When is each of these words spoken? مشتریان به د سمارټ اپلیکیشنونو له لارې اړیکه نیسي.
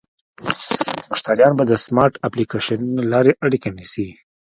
مشتریان 1.11 1.53
به 1.57 1.63
د 1.67 1.73
سمارټ 1.85 2.13
اپلیکیشنونو 2.27 2.95
له 2.99 3.05
لارې 3.13 3.31
اړیکه 3.45 3.69
نیسي. 3.77 4.07